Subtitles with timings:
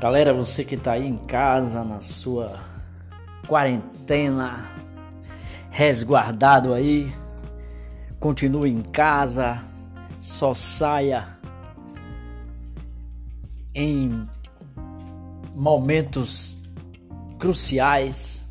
[0.00, 2.58] Galera, você que tá aí em casa, na sua
[3.46, 4.70] quarentena,
[5.70, 7.12] resguardado aí,
[8.18, 9.62] continue em casa,
[10.18, 11.36] só saia
[13.74, 14.26] em
[15.54, 16.56] momentos
[17.38, 18.42] cruciais.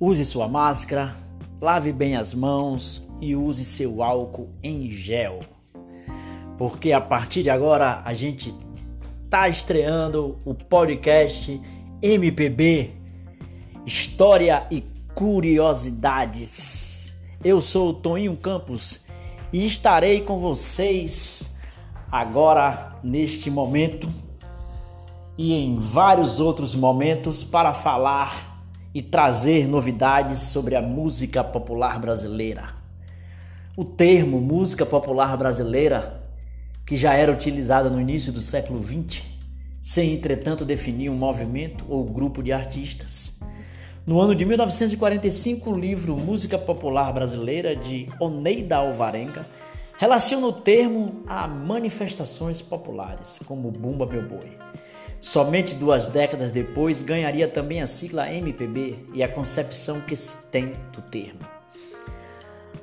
[0.00, 1.14] Use sua máscara,
[1.60, 5.40] lave bem as mãos e use seu álcool em gel.
[6.56, 8.63] Porque a partir de agora a gente
[9.34, 11.60] tá estreando o podcast
[12.00, 12.92] MPB
[13.84, 14.80] História e
[15.12, 17.16] Curiosidades.
[17.42, 19.00] Eu sou o Toninho Campos
[19.52, 21.60] e estarei com vocês
[22.12, 24.08] agora neste momento
[25.36, 28.62] e em vários outros momentos para falar
[28.94, 32.76] e trazer novidades sobre a música popular brasileira.
[33.76, 36.23] O termo música popular brasileira
[36.86, 39.22] que já era utilizada no início do século XX,
[39.80, 43.38] sem entretanto definir um movimento ou grupo de artistas.
[44.06, 49.46] No ano de 1945, o livro Música Popular Brasileira de Oneida Alvarenga
[49.96, 54.58] relaciona o termo a manifestações populares, como Bumba Meu Boi.
[55.20, 60.74] Somente duas décadas depois ganharia também a sigla MPB e a concepção que se tem
[60.92, 61.53] do termo.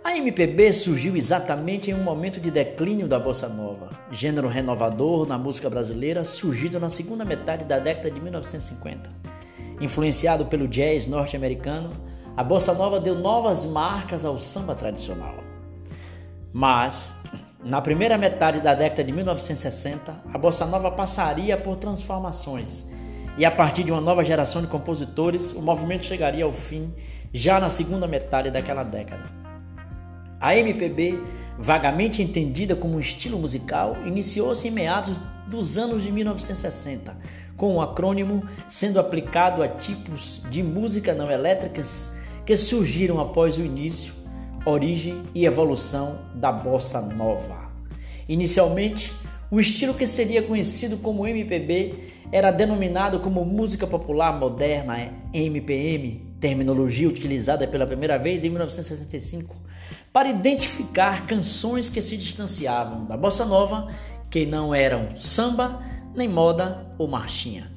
[0.04, 5.38] A MPB surgiu exatamente em um momento de declínio da bossa nova, gênero renovador na
[5.38, 9.10] música brasileira surgido na segunda metade da década de 1950.
[9.80, 11.92] Influenciado pelo jazz norte-americano,
[12.36, 15.36] a bossa nova deu novas marcas ao samba tradicional.
[16.52, 17.22] Mas,
[17.64, 22.90] na primeira metade da década de 1960, a bossa nova passaria por transformações
[23.38, 26.92] e a partir de uma nova geração de compositores, o movimento chegaria ao fim
[27.32, 29.41] já na segunda metade daquela década.
[30.42, 31.20] A MPB,
[31.60, 37.16] vagamente entendida como um estilo musical, iniciou-se em meados dos anos de 1960,
[37.56, 43.60] com o um acrônimo sendo aplicado a tipos de música não elétricas que surgiram após
[43.60, 44.16] o início,
[44.66, 47.70] origem e evolução da bossa nova.
[48.28, 49.14] Inicialmente,
[49.52, 51.94] o estilo que seria conhecido como MPB
[52.32, 59.70] era denominado como música popular moderna, MPM, terminologia utilizada pela primeira vez em 1965
[60.12, 63.88] para identificar canções que se distanciavam da bossa nova,
[64.30, 65.82] que não eram samba,
[66.16, 67.72] nem moda ou marchinha,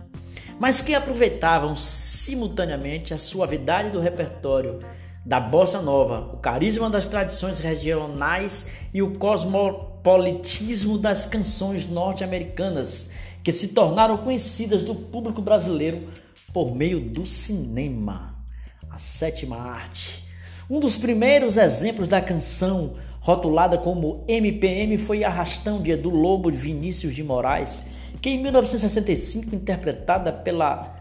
[0.58, 4.78] mas que aproveitavam simultaneamente a suavidade do repertório
[5.25, 13.52] da bossa nova, o carisma das tradições regionais e o cosmopolitismo das canções norte-americanas, que
[13.52, 16.08] se tornaram conhecidas do público brasileiro
[16.52, 18.36] por meio do cinema,
[18.91, 20.24] a sétima arte
[20.69, 26.56] um dos primeiros exemplos da canção rotulada como MPM foi Arrastão de Edu Lobo de
[26.56, 27.84] Vinícius de Moraes,
[28.20, 30.97] que em 1965 interpretada pela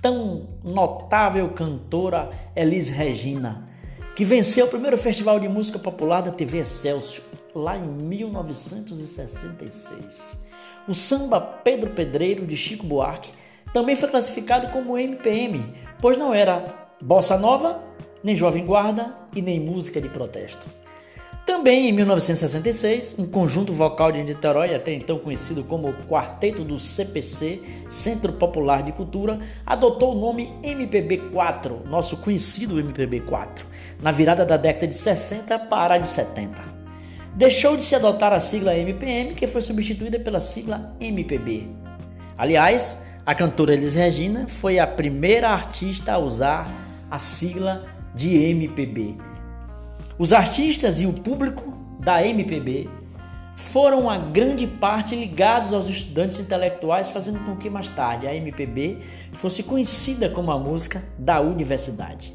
[0.00, 3.68] tão notável cantora Elis Regina,
[4.14, 10.38] que venceu o primeiro festival de música popular da TV Excelsior lá em 1966.
[10.86, 13.32] O samba Pedro Pedreiro de Chico Buarque
[13.72, 17.82] também foi classificado como MPM, pois não era bossa nova
[18.26, 20.66] nem Jovem Guarda e nem música de protesto.
[21.46, 27.62] Também em 1966, um conjunto vocal de Niterói, até então conhecido como Quarteto do CPC,
[27.88, 33.60] Centro Popular de Cultura, adotou o nome MPB4, nosso conhecido MPB4,
[34.02, 36.60] na virada da década de 60 para a de 70.
[37.32, 41.68] Deixou de se adotar a sigla MPM, que foi substituída pela sigla MPB.
[42.36, 46.66] Aliás, a cantora Elis Regina foi a primeira artista a usar
[47.08, 49.14] a sigla de MPB.
[50.18, 52.88] Os artistas e o público da MPB
[53.54, 58.98] foram a grande parte ligados aos estudantes intelectuais, fazendo com que mais tarde a MPB
[59.34, 62.34] fosse conhecida como a música da universidade.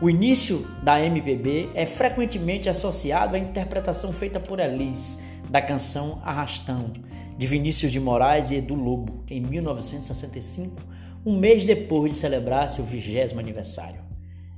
[0.00, 6.92] O início da MPB é frequentemente associado à interpretação feita por Elis da canção Arrastão,
[7.36, 10.82] de Vinícius de Moraes e Edu Lobo, em 1965,
[11.26, 14.03] um mês depois de celebrar seu vigésimo aniversário.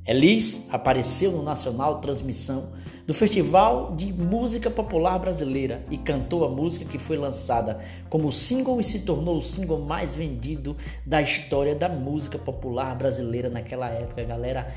[0.07, 2.69] Elis apareceu no Nacional Transmissão
[3.05, 8.81] do Festival de Música Popular Brasileira e cantou a música que foi lançada como single
[8.81, 14.23] e se tornou o single mais vendido da história da música popular brasileira naquela época,
[14.23, 14.73] galera.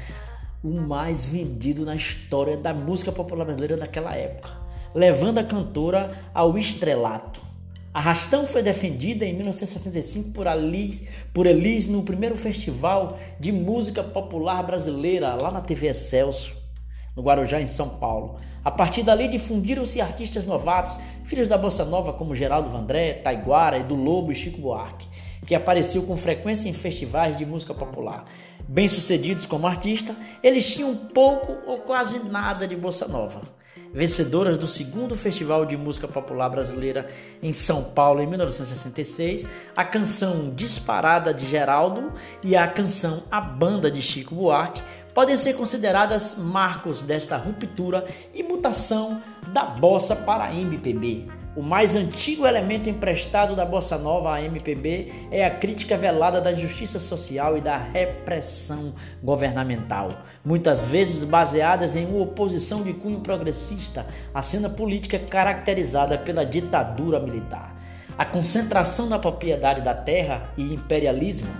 [0.63, 4.49] O mais vendido na história da música popular brasileira naquela época,
[4.95, 7.48] levando a cantora ao estrelato.
[7.91, 11.03] Arrastão foi defendida em 1975 por Elis,
[11.33, 16.55] por Elis no primeiro festival de música popular brasileira, lá na TV Excelso,
[17.15, 18.39] no Guarujá, em São Paulo.
[18.63, 23.95] A partir dali difundiram-se artistas novatos, filhos da Bossa Nova como Geraldo Vandré, Taiguara, Edu
[23.95, 25.07] Lobo e Chico Buarque,
[25.47, 28.25] que apareceu com frequência em festivais de música popular.
[28.67, 33.41] Bem-sucedidos como artista, eles tinham pouco ou quase nada de bossa nova.
[33.93, 37.07] Vencedoras do segundo Festival de Música Popular Brasileira
[37.41, 42.11] em São Paulo em 1966, a canção Disparada de Geraldo
[42.43, 44.83] e a canção A Banda de Chico Buarque
[45.13, 51.38] podem ser consideradas marcos desta ruptura e mutação da bossa para a MPB.
[51.59, 56.53] O mais antigo elemento emprestado da bossa nova à MPB é a crítica velada da
[56.53, 64.05] injustiça social e da repressão governamental, muitas vezes baseadas em uma oposição de cunho progressista
[64.33, 67.75] à cena política caracterizada pela ditadura militar.
[68.17, 71.51] A concentração na propriedade da terra e imperialismo.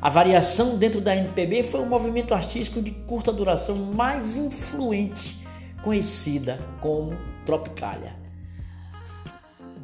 [0.00, 5.44] A variação dentro da MPB foi o movimento artístico de curta duração mais influente,
[5.82, 8.21] conhecida como Tropicália.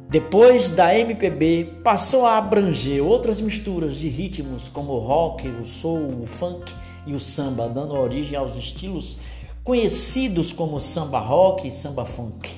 [0.09, 6.23] Depois da MPB, passou a abranger outras misturas de ritmos como o rock, o soul,
[6.23, 6.73] o funk
[7.05, 9.19] e o samba, dando origem aos estilos
[9.63, 12.49] conhecidos como samba rock e samba funk.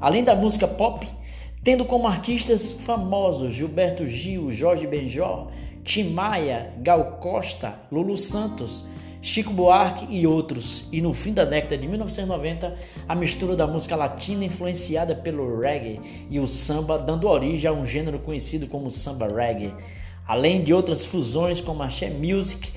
[0.00, 1.06] Além da música pop,
[1.62, 5.48] tendo como artistas famosos Gilberto Gil, Jorge Benjó,
[5.84, 8.86] Tim Maia, Gal Costa, Lulu Santos,
[9.26, 10.86] Chico Buarque e outros.
[10.92, 12.76] E no fim da década de 1990,
[13.08, 16.00] a mistura da música latina influenciada pelo reggae
[16.30, 19.74] e o samba, dando origem a um gênero conhecido como samba reggae,
[20.28, 22.70] além de outras fusões como a She Music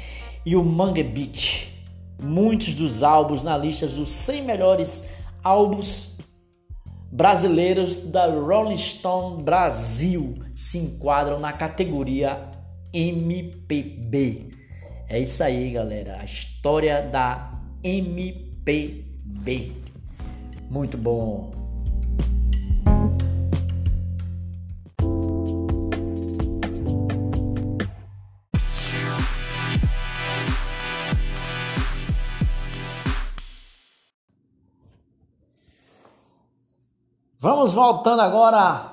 [0.44, 1.68] e o Mangue Beat.
[2.19, 5.07] Muitos dos álbuns na lista dos 100 melhores
[5.44, 6.18] álbuns
[7.12, 12.50] brasileiros da Rolling Stone Brasil se enquadram na categoria
[12.92, 14.59] MPB.
[15.12, 16.20] É isso aí, galera.
[16.22, 17.52] A história da
[17.84, 19.74] MPB.
[20.70, 21.50] Muito bom.
[37.40, 38.92] Vamos voltando agora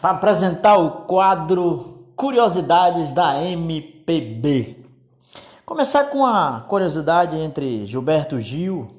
[0.00, 3.91] para apresentar o quadro Curiosidades da MPB.
[4.02, 4.84] MPB.
[5.64, 8.90] Começar com a curiosidade entre Gilberto Gil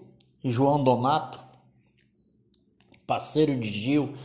[0.44, 1.40] e João Donato,
[3.06, 4.16] parceiro de Gil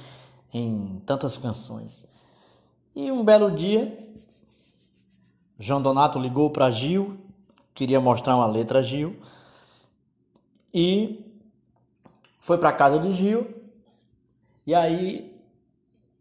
[0.53, 2.07] em tantas canções.
[2.95, 3.99] E um belo dia,
[5.59, 7.19] João Donato ligou para Gil,
[7.75, 9.17] queria mostrar uma letra a Gil,
[10.73, 11.25] e
[12.39, 13.47] foi para casa de Gil,
[14.65, 15.38] e aí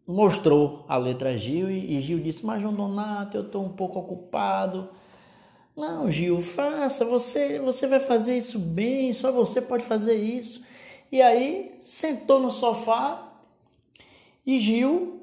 [0.08, 4.88] mostrou a letra Gil e, Gil disse: Mas João Donato, eu estou um pouco ocupado.
[5.76, 10.64] Não, Gil, faça, você, você vai fazer isso bem, só você pode fazer isso.
[11.12, 13.32] E aí sentou no sofá
[14.44, 15.22] e Gil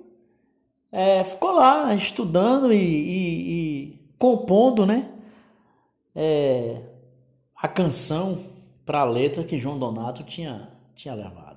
[0.92, 5.12] é, ficou lá estudando e, e, e compondo, né?
[6.16, 6.82] É,
[7.56, 8.46] a canção
[8.86, 11.55] para a letra que João Donato tinha, tinha levado.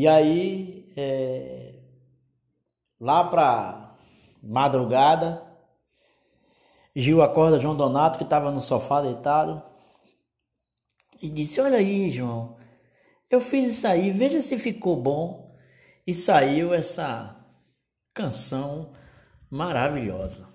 [0.00, 1.74] E aí, é,
[2.98, 3.98] lá para
[4.42, 5.42] madrugada,
[6.96, 9.62] Gil acorda João Donato, que estava no sofá deitado,
[11.20, 12.56] e disse: Olha aí, João,
[13.30, 15.54] eu fiz isso aí, veja se ficou bom.
[16.06, 17.36] E saiu essa
[18.14, 18.92] canção
[19.50, 20.48] maravilhosa.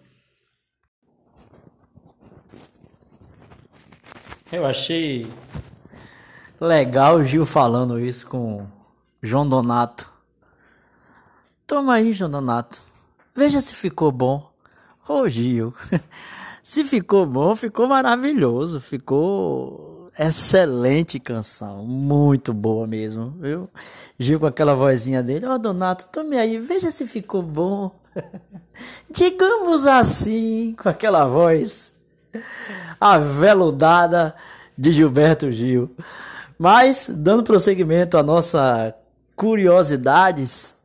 [4.52, 5.32] Eu achei
[6.60, 8.74] legal o Gil falando isso com
[9.26, 10.10] João Donato.
[11.66, 12.80] Toma aí, João Donato.
[13.36, 14.52] Veja se ficou bom.
[15.08, 15.74] Ô Gil,
[16.62, 18.80] se ficou bom, ficou maravilhoso.
[18.80, 21.84] Ficou excelente canção.
[21.84, 23.70] Muito boa mesmo, viu?
[24.18, 25.48] Gil com aquela vozinha dele.
[25.48, 27.92] Ô oh, Donato, tome aí, veja se ficou bom.
[29.10, 31.94] Digamos assim, com aquela voz
[33.02, 34.36] aveludada
[34.78, 35.90] de Gilberto Gil.
[36.58, 38.96] Mas, dando prosseguimento à nossa
[39.36, 40.76] curiosidades,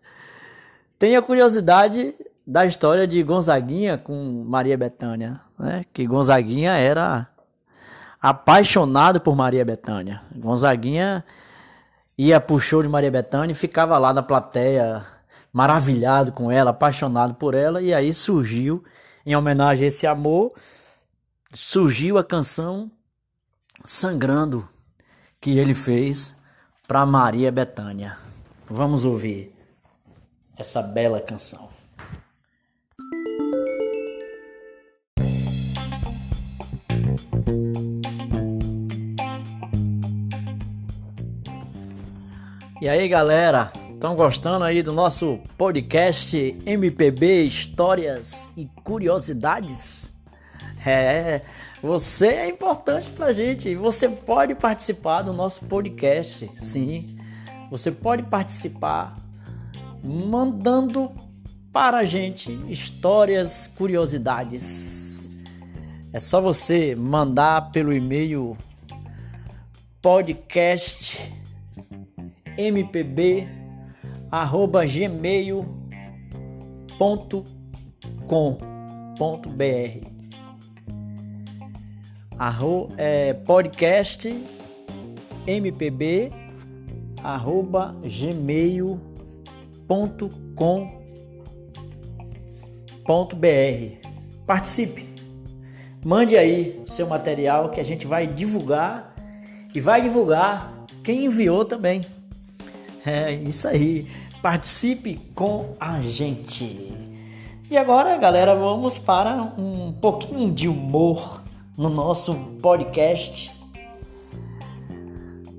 [0.99, 2.15] tem a curiosidade
[2.47, 5.83] da história de Gonzaguinha com Maria Bethânia, né?
[5.93, 7.29] Que Gonzaguinha era
[8.21, 10.21] apaixonado por Maria Bethânia.
[10.35, 11.25] Gonzaguinha
[12.19, 15.05] ia pro show de Maria Bethânia e ficava lá na plateia,
[15.53, 18.85] maravilhado com ela, apaixonado por ela, e aí surgiu,
[19.25, 20.53] em homenagem a esse amor,
[21.53, 22.91] surgiu a canção
[23.83, 24.69] Sangrando
[25.41, 26.37] que ele fez
[26.87, 28.17] para Maria Bethânia.
[28.73, 29.53] Vamos ouvir
[30.57, 31.69] essa bela canção.
[42.81, 43.73] E aí, galera?
[43.93, 50.13] Estão gostando aí do nosso podcast MPB Histórias e Curiosidades?
[50.87, 51.43] É,
[51.83, 53.75] você é importante pra gente.
[53.75, 57.20] Você pode participar do nosso podcast, sim.
[57.71, 59.17] Você pode participar
[60.03, 61.11] mandando
[61.73, 65.31] para a gente histórias, curiosidades.
[66.13, 68.57] É só você mandar pelo e-mail
[70.03, 71.33] podcast
[72.59, 73.49] mpb
[82.39, 84.29] Arro, é, podcast
[85.47, 86.33] mpb
[87.23, 89.11] arroba gmail.com.br
[94.47, 95.09] Participe!
[96.05, 99.15] Mande aí seu material que a gente vai divulgar
[99.75, 100.73] e vai divulgar
[101.05, 102.03] quem enviou também.
[103.05, 104.07] É isso aí.
[104.43, 106.93] Participe com a gente.
[107.71, 111.43] E agora, galera, vamos para um pouquinho de humor
[111.77, 113.53] no nosso podcast.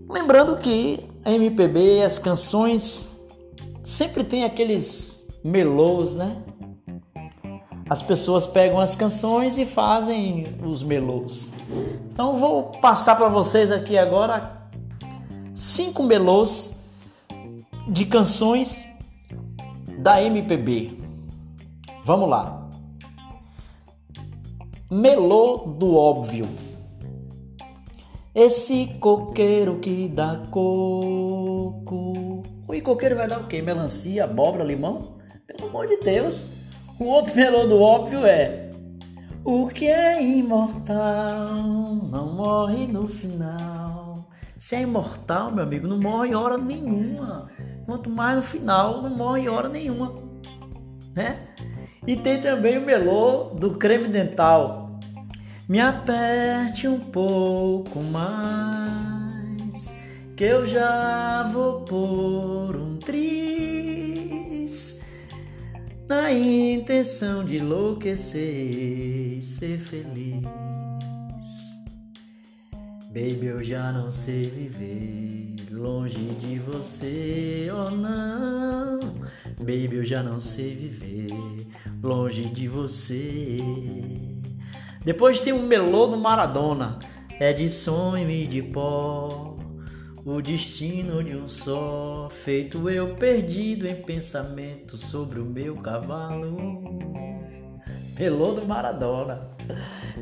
[0.10, 3.10] Lembrando que a MPB, as canções
[3.84, 6.38] sempre tem aqueles melôs, né?
[7.90, 11.52] As pessoas pegam as canções e fazem os melôs.
[12.12, 14.70] Então vou passar para vocês aqui agora
[15.54, 16.74] cinco melôs
[17.88, 18.86] de canções
[20.00, 20.98] da MPB.
[22.06, 22.70] Vamos lá.
[24.90, 26.48] Melô do óbvio.
[28.34, 32.14] Esse coqueiro que dá coco.
[32.66, 33.62] O coqueiro vai dar o quê?
[33.62, 35.18] Melancia, abóbora, limão?
[35.46, 36.42] Pelo amor de Deus.
[36.98, 38.70] O outro melô do óbvio é
[39.44, 41.56] O que é imortal
[42.10, 44.30] não morre no final.
[44.58, 47.50] Se é imortal, meu amigo, não morre hora nenhuma.
[47.86, 50.16] Quanto mais no final, não morre hora nenhuma.
[51.14, 51.48] Né?
[52.08, 54.91] E tem também o melô do creme dental.
[55.72, 59.96] Me aperte um pouco mais,
[60.36, 65.02] que eu já vou por um tris,
[66.10, 70.44] na intenção de enlouquecer e ser feliz.
[73.08, 79.00] Baby, eu já não sei viver longe de você, oh não.
[79.58, 81.30] Baby, eu já não sei viver
[82.04, 84.41] longe de você.
[85.04, 87.00] Depois tem o melô do Maradona,
[87.40, 89.58] é de sonho e de pó.
[90.24, 96.88] O destino de um só, feito eu perdido em pensamento sobre o meu cavalo.
[98.20, 99.50] Melô do Maradona.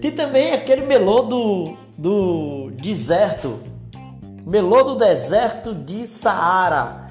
[0.02, 3.60] Tem também aquele melô do, do deserto.
[4.46, 7.08] Melô do deserto de Saara.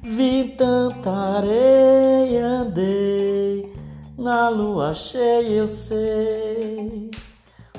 [0.00, 3.77] Vi tanta areia, andei
[4.18, 7.10] na lua cheia, eu sei.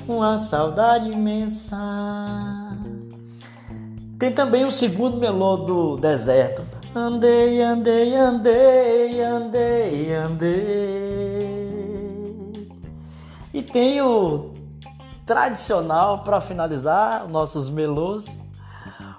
[0.08, 1.76] Uma saudade imensa.
[4.18, 6.64] Tem também o segundo melô do deserto.
[6.94, 11.50] Andei, andei, andei, andei, andei.
[13.52, 14.52] E tem o
[15.26, 18.26] tradicional para finalizar nossos melôs,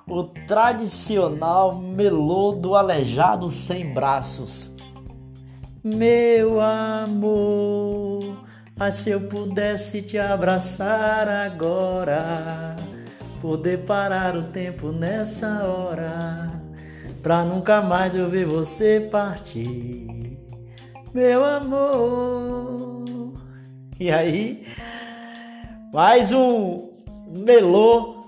[0.08, 4.72] o tradicional melô do aleijado sem braços.
[5.84, 8.46] Meu amor,
[8.78, 12.76] mas se eu pudesse te abraçar agora,
[13.42, 16.52] poder parar o tempo nessa hora,
[17.24, 20.38] pra nunca mais eu ver você partir.
[21.16, 23.04] Meu amor,
[24.00, 24.64] e aí,
[25.92, 26.92] mais um
[27.28, 28.24] melô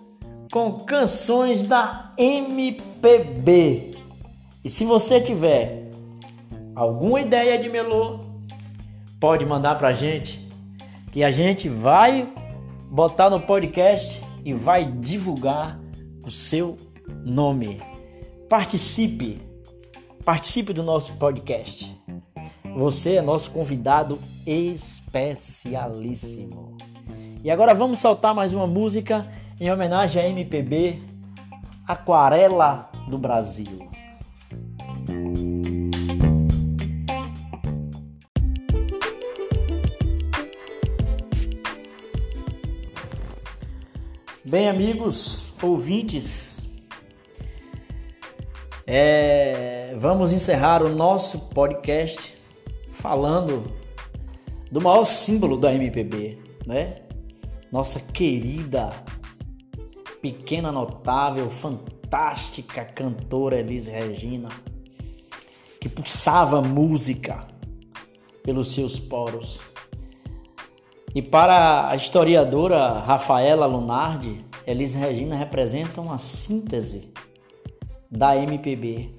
[0.51, 3.95] com canções da MPB.
[4.65, 5.83] E se você tiver
[6.75, 8.20] alguma ideia de melô,
[9.20, 10.46] pode mandar pra gente
[11.12, 12.27] que a gente vai
[12.89, 15.80] botar no podcast e vai divulgar
[16.25, 16.75] o seu
[17.24, 17.82] nome.
[18.50, 19.39] Participe,
[20.25, 21.96] participe do nosso podcast.
[22.75, 26.77] Você é nosso convidado especialíssimo.
[27.44, 29.27] E agora vamos soltar mais uma música
[29.60, 31.01] em homenagem à MPB
[31.88, 33.93] Aquarela do Brasil.
[44.53, 46.69] Bem, amigos, ouvintes,
[48.86, 52.38] é, vamos encerrar o nosso podcast
[52.91, 53.74] falando
[54.72, 57.01] do maior símbolo da MPB, né?
[57.72, 58.91] Nossa querida,
[60.22, 64.50] pequena, notável, fantástica cantora Elis Regina.
[65.81, 67.48] que pulsava música
[68.43, 69.60] pelos seus poros.
[71.15, 77.13] E para a historiadora Rafaela Lunardi, Elis Regina representa uma síntese
[78.10, 79.12] da MPB.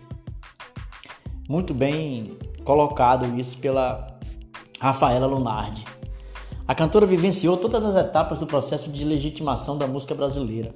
[1.48, 4.18] Muito bem colocado isso pela
[4.80, 5.84] Rafaela Lunardi.
[6.66, 10.74] A cantora vivenciou todas as etapas do processo de legitimação da música brasileira.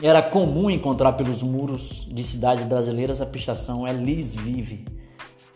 [0.00, 4.86] Era comum encontrar pelos muros de cidades brasileiras a pichação Elis Vive.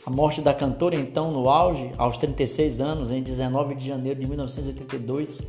[0.09, 4.27] A morte da cantora, então no auge, aos 36 anos, em 19 de janeiro de
[4.27, 5.43] 1982,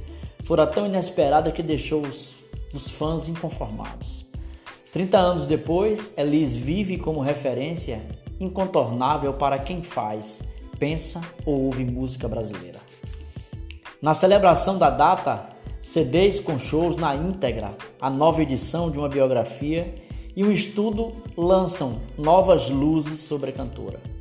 [0.44, 2.34] fora tão inesperada que deixou os,
[2.74, 4.26] os fãs inconformados.
[4.92, 8.06] 30 anos depois, Elis vive como referência
[8.38, 10.44] incontornável para quem faz,
[10.78, 12.80] pensa ou ouve música brasileira.
[14.02, 19.96] Na celebração da data, CDs com shows na íntegra, a nova edição de uma biografia
[20.36, 24.19] e um estudo lançam novas luzes sobre a cantora.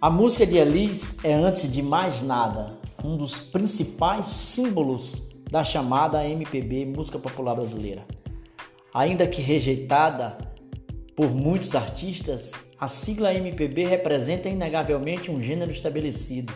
[0.00, 6.24] A música de Elis é, antes de mais nada, um dos principais símbolos da chamada
[6.24, 8.06] MPB, música popular brasileira.
[8.94, 10.38] Ainda que rejeitada
[11.16, 16.52] por muitos artistas, a sigla MPB representa inegavelmente um gênero estabelecido,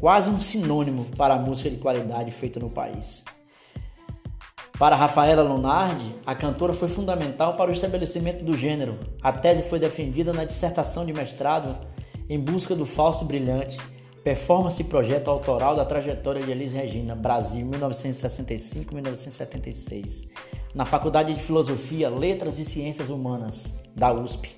[0.00, 3.24] quase um sinônimo para a música de qualidade feita no país.
[4.76, 8.98] Para Rafaela Lunardi, a cantora foi fundamental para o estabelecimento do gênero.
[9.22, 11.91] A tese foi defendida na dissertação de mestrado
[12.28, 13.76] Em Busca do Falso Brilhante,
[14.22, 20.28] Performance e projeto autoral da trajetória de Elis Regina, Brasil, 1965-1976,
[20.72, 24.50] na Faculdade de Filosofia, Letras e Ciências Humanas, da USP.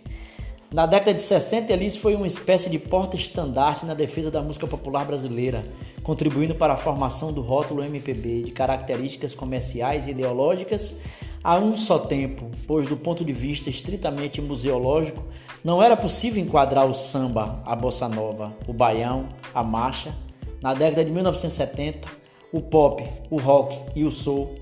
[0.71, 5.07] Na década de 60, Elis foi uma espécie de porta-estandarte na defesa da música popular
[5.07, 5.65] brasileira,
[6.03, 11.01] contribuindo para a formação do rótulo MPB de características comerciais e ideológicas
[11.43, 15.25] a um só tempo, pois do ponto de vista estritamente museológico,
[15.65, 20.15] não era possível enquadrar o samba, a bossa nova, o baião, a marcha,
[20.63, 22.07] na década de 1970,
[22.53, 24.57] o pop, o rock e o soul,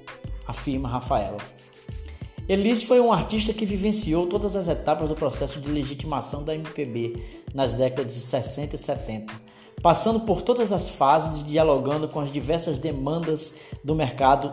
[0.47, 1.39] afirma Rafaela.
[2.49, 7.21] Elis foi um artista que vivenciou todas as etapas do processo de legitimação da MPB
[7.53, 9.33] nas décadas de 60 e 70,
[9.83, 14.53] passando por todas as fases e dialogando com as diversas demandas do mercado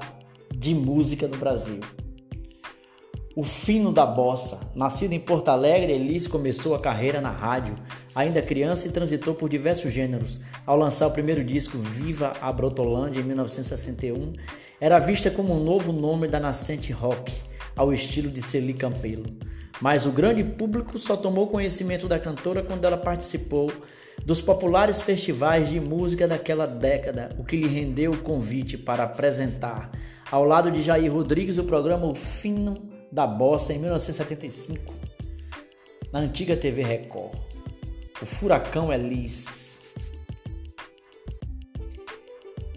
[0.56, 1.80] de música no Brasil.
[3.40, 4.60] O fino da bossa.
[4.76, 7.74] Nascido em Porto Alegre, Elis começou a carreira na rádio.
[8.14, 10.42] Ainda criança e transitou por diversos gêneros.
[10.66, 14.34] Ao lançar o primeiro disco, Viva a Brotolândia, em 1961,
[14.82, 17.34] era vista como um novo nome da nascente rock,
[17.78, 19.28] ao estilo de Celi Campelo.
[19.80, 23.72] Mas o grande público só tomou conhecimento da cantora quando ela participou
[24.26, 29.92] dos populares festivais de música daquela década, o que lhe rendeu o convite para apresentar,
[30.30, 34.94] ao lado de Jair Rodrigues, o programa O Fino da Bossa em 1975,
[36.12, 37.38] na antiga TV Record.
[38.22, 39.82] O Furacão Elis.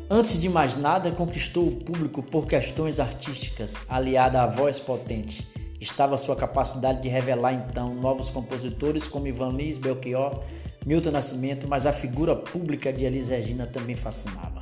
[0.08, 5.46] Antes de mais nada, conquistou o público por questões artísticas, aliada à voz potente.
[5.80, 10.44] Estava sua capacidade de revelar então novos compositores como Ivan Lins, Belchior,
[10.86, 14.61] Milton Nascimento, mas a figura pública de Elis Regina também fascinava.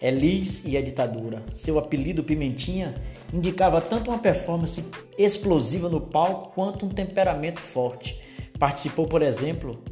[0.00, 1.42] Elis e a ditadura.
[1.54, 2.94] Seu apelido Pimentinha
[3.32, 4.84] indicava tanto uma performance
[5.18, 8.18] explosiva no palco quanto um temperamento forte.
[8.58, 9.82] Participou, por exemplo,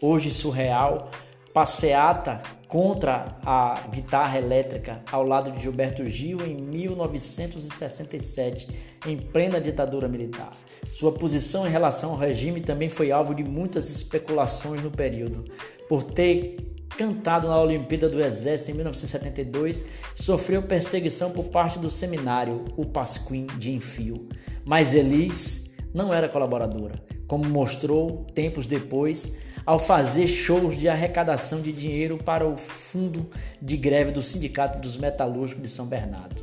[0.00, 1.10] hoje surreal,
[1.52, 8.68] passeata contra a guitarra elétrica ao lado de Gilberto Gil em 1967,
[9.06, 10.52] em plena ditadura militar.
[10.90, 15.44] Sua posição em relação ao regime também foi alvo de muitas especulações no período,
[15.88, 22.64] por ter cantado na Olimpíada do Exército em 1972, sofreu perseguição por parte do seminário,
[22.76, 24.28] o Pasquim de Enfio.
[24.64, 31.72] Mas Elis não era colaboradora, como mostrou tempos depois ao fazer shows de arrecadação de
[31.72, 33.28] dinheiro para o fundo
[33.60, 36.42] de greve do Sindicato dos Metalúrgicos de São Bernardo.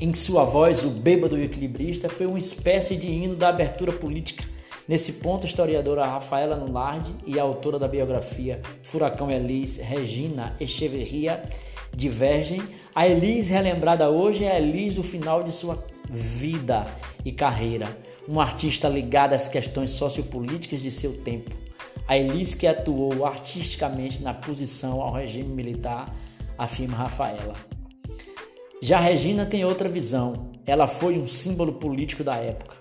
[0.00, 4.44] Em sua voz, o bêbado equilibrista foi uma espécie de hino da abertura política
[4.86, 11.42] Nesse ponto, a historiadora Rafaela Nulardi e a autora da biografia Furacão Elis, Regina Echeverria,
[11.94, 12.62] divergem.
[12.94, 16.86] A Elis relembrada hoje é a Elis do final de sua vida
[17.24, 17.88] e carreira,
[18.28, 21.50] uma artista ligada às questões sociopolíticas de seu tempo.
[22.06, 26.14] A Elis que atuou artisticamente na posição ao regime militar,
[26.58, 27.54] afirma Rafaela.
[28.82, 30.52] Já Regina tem outra visão.
[30.66, 32.76] Ela foi um símbolo político da época.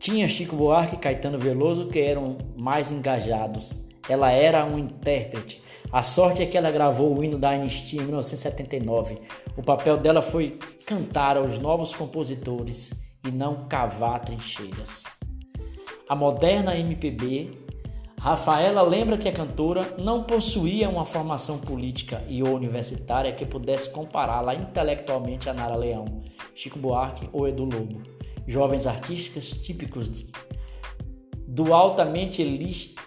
[0.00, 3.78] Tinha Chico Buarque e Caetano Veloso que eram mais engajados.
[4.08, 5.62] Ela era um intérprete.
[5.92, 9.18] A sorte é que ela gravou o hino da Anistia em 1979.
[9.56, 12.92] O papel dela foi cantar aos novos compositores
[13.24, 15.04] e não cavar trincheiras.
[16.08, 17.50] a moderna MPB,
[18.20, 23.88] Rafaela lembra que a cantora não possuía uma formação política e ou universitária que pudesse
[23.88, 26.20] compará-la intelectualmente a Nara Leão,
[26.54, 28.02] Chico Buarque ou Edu Lobo,
[28.46, 30.26] jovens artísticos típicos
[31.48, 32.42] do altamente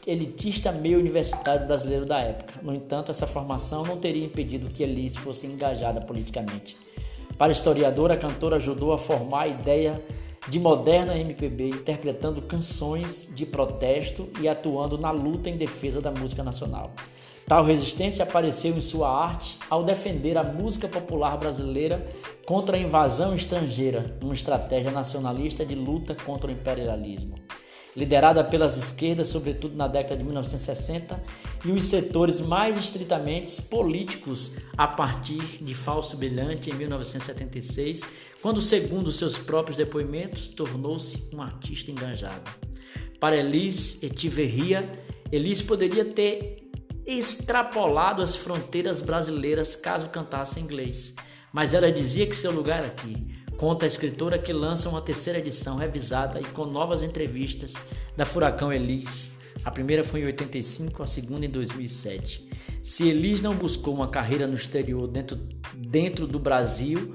[0.07, 2.59] elitista meio universitário brasileiro da época.
[2.63, 6.75] No entanto, essa formação não teria impedido que Elis fosse engajada politicamente.
[7.37, 10.03] Para a historiadora, a cantora ajudou a formar a ideia
[10.47, 16.43] de moderna MPB, interpretando canções de protesto e atuando na luta em defesa da música
[16.43, 16.91] nacional.
[17.47, 22.07] Tal resistência apareceu em sua arte ao defender a música popular brasileira
[22.45, 27.35] contra a invasão estrangeira, numa estratégia nacionalista de luta contra o imperialismo
[27.95, 31.21] liderada pelas esquerdas, sobretudo na década de 1960,
[31.63, 38.01] e os setores mais estritamente políticos a partir de Falso Brilhante em 1976,
[38.41, 42.49] quando, segundo seus próprios depoimentos, tornou-se um artista engajado.
[43.19, 44.89] Para Elis Etiverria,
[45.31, 46.69] Elis poderia ter
[47.05, 51.15] extrapolado as fronteiras brasileiras caso cantasse inglês,
[51.51, 55.77] mas ela dizia que seu lugar aqui Conta a escritora que lança uma terceira edição
[55.77, 57.75] revisada e com novas entrevistas
[58.13, 59.35] da Furacão Elis.
[59.63, 62.45] A primeira foi em 85, a segunda em 2007.
[62.81, 65.39] Se Elis não buscou uma carreira no exterior dentro,
[65.73, 67.13] dentro do Brasil,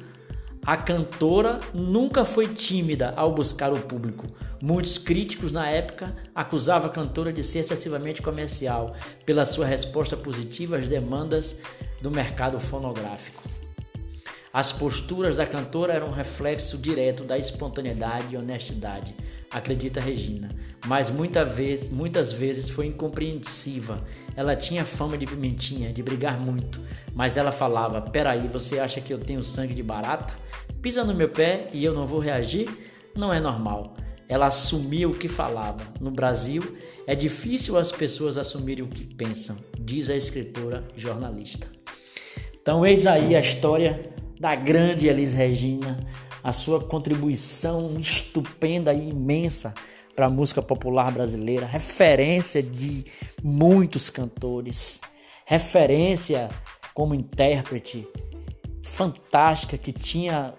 [0.64, 4.24] a cantora nunca foi tímida ao buscar o público.
[4.62, 10.78] Muitos críticos na época acusavam a cantora de ser excessivamente comercial pela sua resposta positiva
[10.78, 11.58] às demandas
[12.00, 13.57] do mercado fonográfico.
[14.52, 19.14] As posturas da cantora eram um reflexo direto da espontaneidade e honestidade,
[19.50, 20.48] acredita Regina,
[20.86, 24.02] mas muita vez, muitas vezes foi incompreensiva.
[24.34, 26.80] Ela tinha fama de pimentinha, de brigar muito,
[27.14, 30.34] mas ela falava: Peraí, você acha que eu tenho sangue de barata?
[30.80, 32.68] Pisa no meu pé e eu não vou reagir?
[33.14, 33.96] Não é normal.
[34.28, 35.82] Ela assumia o que falava.
[36.00, 41.66] No Brasil, é difícil as pessoas assumirem o que pensam, diz a escritora jornalista.
[42.60, 45.98] Então, eis aí a história da grande Elis Regina,
[46.42, 49.74] a sua contribuição estupenda e imensa
[50.14, 53.04] para a música popular brasileira, referência de
[53.42, 55.00] muitos cantores,
[55.44, 56.48] referência
[56.94, 58.06] como intérprete
[58.82, 60.54] fantástica que tinha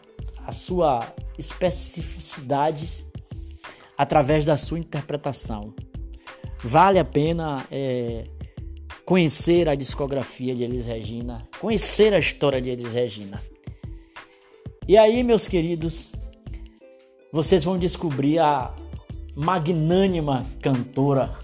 [0.46, 1.06] a sua
[1.38, 3.06] especificidade
[3.98, 5.74] através da sua interpretação.
[6.64, 8.24] Vale a pena é,
[9.06, 13.42] conhecer a discografia de Elis Regina, conhecer a história de Elis Regina.
[14.90, 16.10] E aí, meus queridos,
[17.32, 18.74] vocês vão descobrir a
[19.36, 21.38] magnânima cantora,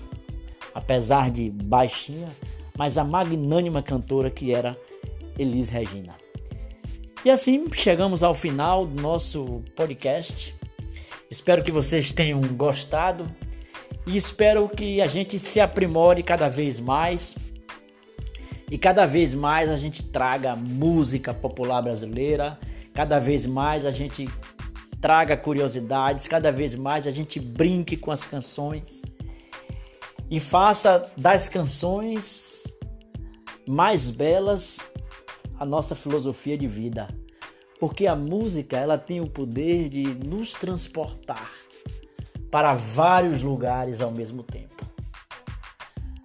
[0.73, 2.27] apesar de baixinha,
[2.75, 4.75] mas a magnânima cantora que era
[5.37, 6.15] Elis Regina.
[7.23, 10.55] E assim chegamos ao final do nosso podcast.
[11.29, 13.31] Espero que vocês tenham gostado
[14.07, 17.35] e espero que a gente se aprimore cada vez mais
[18.71, 22.57] e cada vez mais a gente traga música popular brasileira
[22.95, 24.27] cada vez mais a gente
[25.01, 29.01] traga curiosidades, cada vez mais a gente brinque com as canções
[30.31, 32.63] e faça das canções
[33.67, 34.79] mais belas
[35.59, 37.07] a nossa filosofia de vida.
[37.79, 41.51] Porque a música, ela tem o poder de nos transportar
[42.49, 44.85] para vários lugares ao mesmo tempo.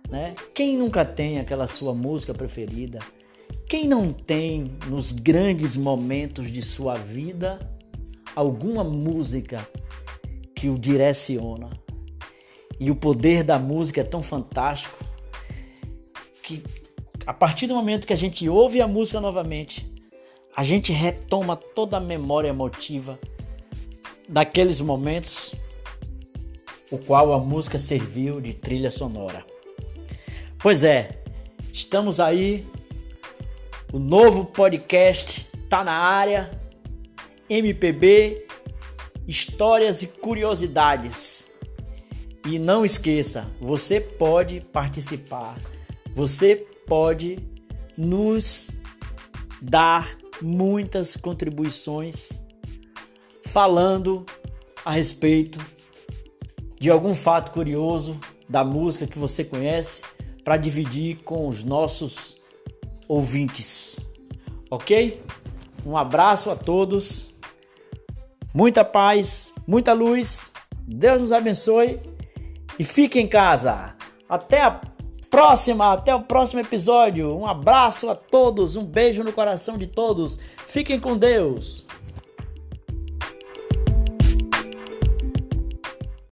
[0.09, 0.37] Né?
[0.55, 3.01] Quem nunca tem aquela sua música preferida?
[3.71, 7.71] Quem não tem nos grandes momentos de sua vida
[8.35, 9.65] alguma música
[10.57, 11.71] que o direciona?
[12.81, 14.99] E o poder da música é tão fantástico
[16.43, 16.65] que
[17.25, 19.89] a partir do momento que a gente ouve a música novamente,
[20.57, 23.21] a gente retoma toda a memória emotiva
[24.29, 25.55] daqueles momentos
[26.91, 29.47] o qual a música serviu de trilha sonora.
[30.59, 31.23] Pois é,
[31.73, 32.67] estamos aí
[33.93, 36.51] o novo podcast tá na área.
[37.49, 38.47] MPB,
[39.27, 41.51] histórias e curiosidades.
[42.47, 45.59] E não esqueça, você pode participar.
[46.15, 47.39] Você pode
[47.97, 48.71] nos
[49.61, 52.47] dar muitas contribuições
[53.45, 54.25] falando
[54.85, 55.59] a respeito
[56.79, 60.03] de algum fato curioso da música que você conhece
[60.45, 62.40] para dividir com os nossos
[63.11, 63.99] ouvintes.
[64.71, 65.21] Ok?
[65.85, 67.29] Um abraço a todos.
[68.55, 70.53] Muita paz, muita luz.
[70.87, 71.99] Deus nos abençoe
[72.79, 73.97] e fique em casa.
[74.29, 74.81] Até a
[75.29, 77.37] próxima, até o próximo episódio.
[77.37, 80.39] Um abraço a todos, um beijo no coração de todos.
[80.67, 81.85] Fiquem com Deus.